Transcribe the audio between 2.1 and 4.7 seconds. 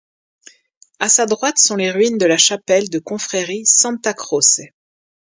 de la chapelle de confrérie Santa Croce.